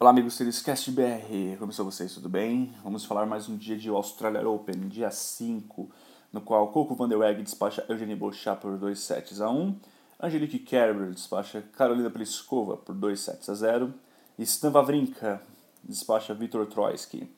Olá 0.00 0.10
amigos 0.10 0.34
seres 0.34 0.62
Cast 0.62 0.92
BR, 0.92 1.56
como 1.58 1.72
estão 1.72 1.84
vocês? 1.84 2.14
Tudo 2.14 2.28
bem? 2.28 2.72
Vamos 2.84 3.04
falar 3.04 3.26
mais 3.26 3.48
um 3.48 3.56
dia 3.56 3.76
de 3.76 3.88
Australia 3.88 4.48
Open, 4.48 4.86
dia 4.86 5.10
5, 5.10 5.90
no 6.32 6.40
qual 6.40 6.68
Coco 6.68 6.94
Van 6.94 7.08
der 7.08 7.18
Weg 7.18 7.42
despacha 7.42 7.84
Eugenie 7.88 8.14
Bochat 8.14 8.60
por 8.60 8.78
2 8.78 8.96
sets 8.96 9.40
a 9.40 9.50
1, 9.50 9.74
Angelique 10.22 10.60
Kerber 10.60 11.10
despacha 11.10 11.64
Carolina 11.76 12.08
Pliskova 12.10 12.76
por 12.76 12.94
2 12.94 13.18
sets 13.18 13.48
a 13.48 13.54
0 13.56 13.92
e 14.38 14.44
Stan 14.44 14.70
Wawrinka 14.70 15.42
despacha 15.82 16.32
Viktor 16.32 16.64
Troitsky 16.66 17.28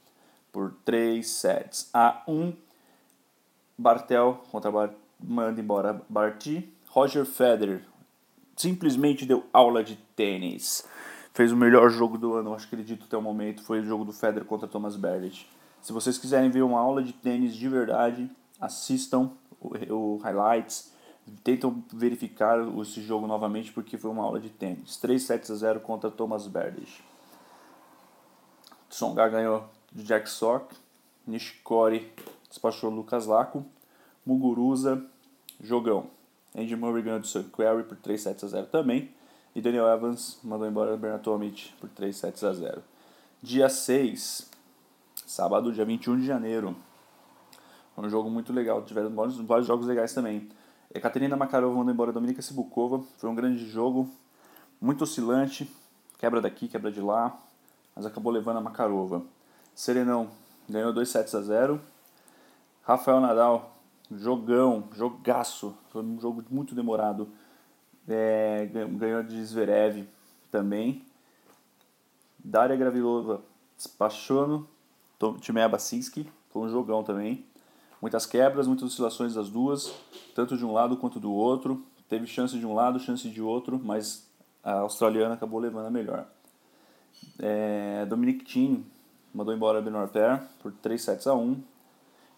por 0.53 0.75
3 0.85 1.27
sets 1.27 1.89
a 1.95 2.23
1. 2.29 2.53
Bartel 3.79 4.35
contra 4.53 4.71
Bar 4.71 4.91
manda 5.19 5.63
embora 5.63 6.05
Barty. 6.11 6.71
Roger 6.89 7.25
Federer 7.25 7.87
simplesmente 8.55 9.25
deu 9.25 9.47
aula 9.51 9.83
de 9.83 9.97
tênis 10.15 10.85
fez 11.41 11.53
o 11.53 11.57
melhor 11.57 11.89
jogo 11.89 12.19
do 12.19 12.35
ano, 12.35 12.53
acho 12.53 12.69
que 12.69 12.75
acredito 12.75 13.07
até 13.07 13.17
o 13.17 13.23
momento, 13.23 13.63
foi 13.63 13.81
o 13.81 13.83
jogo 13.83 14.05
do 14.05 14.13
Federer 14.13 14.45
contra 14.45 14.69
Thomas 14.69 14.95
Berdych. 14.95 15.49
Se 15.81 15.91
vocês 15.91 16.19
quiserem 16.19 16.51
ver 16.51 16.61
uma 16.61 16.79
aula 16.79 17.03
de 17.03 17.15
tênis 17.15 17.57
de 17.57 17.67
verdade, 17.67 18.31
assistam 18.61 19.31
o, 19.59 19.73
o 19.95 20.17
highlights, 20.19 20.93
tentam 21.43 21.83
verificar 21.95 22.59
esse 22.83 23.01
jogo 23.01 23.27
novamente 23.27 23.73
porque 23.73 23.97
foi 23.97 24.11
uma 24.11 24.23
aula 24.23 24.39
de 24.39 24.51
tênis. 24.51 24.99
3 24.99 25.23
sets 25.23 25.51
a 25.51 25.55
0 25.55 25.81
contra 25.81 26.11
Thomas 26.11 26.47
Berdych. 26.47 27.03
Tsonga 28.91 29.27
ganhou 29.27 29.65
de 29.91 30.03
Jack 30.03 30.29
Sock, 30.29 30.75
Nishikori 31.27 32.13
despachou 32.51 32.91
Lucas 32.91 33.25
Laco, 33.25 33.65
Muguruza, 34.27 35.03
jogão. 35.59 36.11
Andy 36.55 36.77
Murray 36.77 37.01
ganhou 37.01 37.21
de 37.21 37.29
Sir 37.29 37.45
Query 37.45 37.85
por 37.85 37.97
3 37.97 38.21
sets 38.21 38.45
a 38.45 38.49
0 38.49 38.67
também. 38.67 39.19
E 39.53 39.61
Daniel 39.61 39.89
Evans 39.89 40.39
mandou 40.45 40.69
embora 40.69 41.19
Tomic 41.19 41.73
por 41.81 41.89
3 41.89 42.17
sets 42.17 42.45
a 42.45 42.53
0. 42.53 42.83
Dia 43.43 43.69
6, 43.69 44.49
sábado, 45.27 45.73
dia 45.73 45.85
21 45.85 46.21
de 46.21 46.27
janeiro. 46.27 46.77
Foi 47.95 48.05
um 48.05 48.09
jogo 48.09 48.31
muito 48.31 48.53
legal, 48.53 48.83
tiveram 48.83 49.11
vários, 49.11 49.37
vários 49.39 49.67
jogos 49.67 49.87
legais 49.87 50.15
também. 50.15 50.49
Ekaterina 50.95 51.37
Makarova 51.37 51.75
mandou 51.75 51.93
embora 51.93 52.13
Dominika 52.13 52.41
Sibukova. 52.41 53.03
Foi 53.19 53.29
um 53.29 53.35
grande 53.35 53.67
jogo, 53.67 54.09
muito 54.81 55.03
oscilante, 55.03 55.69
quebra 56.17 56.41
daqui, 56.41 56.69
quebra 56.69 56.93
de 56.93 57.01
lá, 57.01 57.37
mas 57.97 58.07
acabou 58.07 58.33
levando 58.33 58.59
a 58.59 58.61
Makarova. 58.61 59.23
Serenão 59.75 60.31
ganhou 60.69 60.93
2 60.93 61.09
sets 61.09 61.35
a 61.35 61.43
0. 61.43 61.81
Rafael 62.85 63.21
Nadal, 63.21 63.77
jogão, 64.13 64.85
jogaço, 64.95 65.77
foi 65.91 66.03
um 66.03 66.21
jogo 66.21 66.45
muito 66.51 66.73
demorado 66.73 67.29
é, 68.13 68.67
ganhou 68.67 69.23
de 69.23 69.45
Zverev 69.45 70.07
também. 70.51 71.05
Daria 72.39 72.77
Gravilova 72.77 73.43
despachando 73.77 74.69
Timea 75.41 75.69
Basinski, 75.69 76.31
foi 76.51 76.63
um 76.63 76.69
jogão 76.69 77.03
também. 77.03 77.45
Muitas 78.01 78.25
quebras, 78.25 78.67
muitas 78.67 78.87
oscilações 78.87 79.35
das 79.35 79.51
duas, 79.51 79.93
tanto 80.35 80.57
de 80.57 80.65
um 80.65 80.73
lado 80.73 80.97
quanto 80.97 81.21
do 81.21 81.33
outro. 81.33 81.85
Teve 82.09 82.27
chance 82.27 82.59
de 82.59 82.67
um 82.67 82.75
lado, 82.75 82.99
chance 82.99 83.29
de 83.29 83.43
outro, 83.43 83.81
mas 83.83 84.27
a 84.65 84.81
australiana 84.81 85.35
acabou 85.35 85.61
levando 85.61 85.87
a 85.87 85.91
melhor. 85.91 86.27
É, 87.39 88.07
Dominic 88.07 88.45
Thiem 88.45 88.85
mandou 89.33 89.55
embora 89.55 89.83
Benoit 89.83 90.11
Paire 90.11 90.41
por 90.63 90.73
3 90.73 91.01
sets 91.01 91.27
a 91.27 91.35
1. 91.35 91.63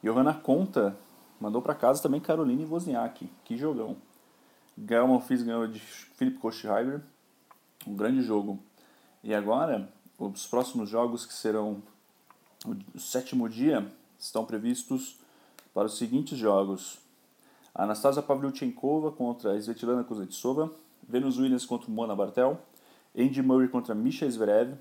Johanna 0.02 0.34
Conta 0.34 0.96
mandou 1.40 1.62
para 1.62 1.74
casa 1.74 2.02
também 2.02 2.20
Caroline 2.20 2.66
Wozniak. 2.66 3.28
Que 3.44 3.56
jogão. 3.56 3.96
Gael 4.76 5.06
Monfils 5.06 5.42
ganhou 5.42 5.66
de 5.66 5.78
Philip 5.78 6.38
Kohlschreiber, 6.38 7.02
um 7.86 7.94
grande 7.94 8.22
jogo. 8.22 8.58
E 9.22 9.34
agora, 9.34 9.88
os 10.18 10.46
próximos 10.46 10.88
jogos 10.88 11.26
que 11.26 11.34
serão 11.34 11.82
o 12.64 12.98
sétimo 12.98 13.48
dia 13.48 13.86
estão 14.18 14.44
previstos 14.44 15.18
para 15.74 15.86
os 15.86 15.98
seguintes 15.98 16.38
jogos. 16.38 16.98
Anastasia 17.74 18.22
Pavlyuchenkova 18.22 19.10
contra 19.10 19.56
Svetlana 19.56 20.04
Kuznetsova, 20.04 20.70
Venus 21.08 21.38
Williams 21.38 21.66
contra 21.66 21.90
Mona 21.90 22.14
Bartel, 22.14 22.60
Andy 23.16 23.42
Murray 23.42 23.68
contra 23.68 23.94
Misha 23.94 24.30
Zverev, 24.30 24.76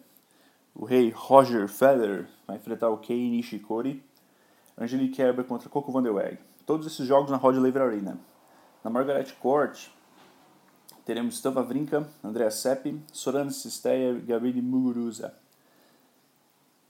o 0.74 0.86
rei 0.86 1.10
Roger 1.10 1.68
Federer 1.68 2.28
vai 2.48 2.58
enfrentar 2.58 2.90
o 2.90 2.98
Kei 2.98 3.30
Nishikori, 3.30 4.04
Angelique 4.78 5.16
Kerber 5.16 5.46
contra 5.46 5.70
Coco 5.70 5.92
Van. 5.92 6.04
Todos 6.66 6.88
esses 6.88 7.06
jogos 7.06 7.30
na 7.30 7.38
Rod 7.38 7.58
Laver 7.58 7.82
Arena. 7.82 8.18
Na 8.84 8.90
Margaret 8.90 9.32
Court, 9.40 9.90
teremos 11.06 11.36
Stan 11.36 11.52
Wawrinka, 11.52 12.08
Andrea 12.24 12.50
Seppi, 12.50 13.00
Sorana 13.14 13.52
Cisteia 13.52 14.12
e 14.12 14.22
Gabriele 14.22 14.60
Muguruza. 14.60 15.36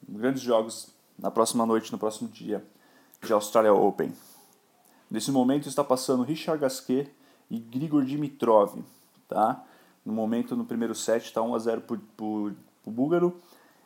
Grandes 0.08 0.42
jogos 0.42 0.94
na 1.20 1.30
próxima 1.30 1.66
noite, 1.66 1.92
no 1.92 1.98
próximo 1.98 2.30
dia 2.30 2.66
de 3.22 3.34
Australia 3.34 3.74
Open. 3.74 4.14
Nesse 5.10 5.32
momento 5.32 5.68
está 5.68 5.84
passando 5.84 6.24
Richard 6.24 6.62
Gasquet 6.62 7.14
e 7.50 7.60
Grigor 7.60 8.06
Dimitrov, 8.06 8.82
tá? 9.28 9.62
No 10.06 10.14
momento, 10.14 10.56
no 10.56 10.64
primeiro 10.64 10.96
set, 10.96 11.26
está 11.26 11.42
1 11.42 11.54
a 11.54 11.60
0 11.60 11.82
para 11.82 11.98
o 12.26 12.56
búlgaro 12.86 13.38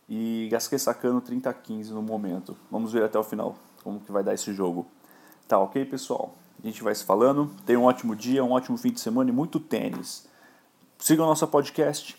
e 0.08 0.48
Gasquet 0.52 0.78
sacando 0.78 1.22
30 1.22 1.50
a 1.50 1.54
15 1.54 1.92
no 1.92 2.04
momento. 2.04 2.56
Vamos 2.70 2.94
ver 2.94 3.04
até 3.04 3.18
o 3.18 3.24
final 3.24 3.56
como 3.84 4.00
que 4.00 4.12
vai 4.12 4.24
dar 4.24 4.36
esse 4.36 4.54
jogo. 4.54 4.86
Tá 5.48 5.58
ok, 5.58 5.84
pessoal? 5.86 6.36
A 6.64 6.68
gente 6.68 6.84
vai 6.84 6.96
se 6.96 7.04
falando. 7.04 7.52
Tenha 7.66 7.80
um 7.80 7.84
ótimo 7.84 8.16
dia, 8.16 8.44
um 8.44 8.52
ótimo 8.52 8.78
fim 8.78 8.92
de 8.92 9.00
semana 9.00 9.30
e 9.30 9.34
muito 9.34 9.60
tênis. 9.60 10.28
Sigam 10.98 11.26
nosso 11.26 11.48
podcast 11.48 12.16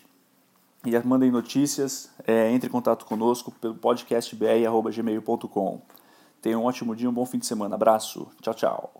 e 0.85 0.99
mandem 0.99 1.31
notícias. 1.31 2.09
É, 2.25 2.51
entre 2.51 2.69
em 2.69 2.71
contato 2.71 3.05
conosco 3.05 3.51
pelo 3.51 3.75
podcastbr.gmail.com. 3.75 5.81
Tenha 6.41 6.57
um 6.57 6.63
ótimo 6.63 6.95
dia, 6.95 7.09
um 7.09 7.13
bom 7.13 7.25
fim 7.25 7.39
de 7.39 7.45
semana. 7.45 7.75
Abraço. 7.75 8.29
Tchau, 8.41 8.53
tchau. 8.53 8.97